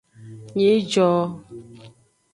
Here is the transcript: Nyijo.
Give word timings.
Nyijo. 0.55 1.07